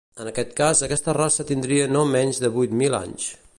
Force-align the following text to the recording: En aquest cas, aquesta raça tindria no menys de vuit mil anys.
En 0.21 0.29
aquest 0.29 0.55
cas, 0.59 0.81
aquesta 0.87 1.15
raça 1.17 1.45
tindria 1.51 1.91
no 1.93 2.01
menys 2.15 2.43
de 2.45 2.53
vuit 2.59 2.77
mil 2.83 3.01
anys. 3.05 3.33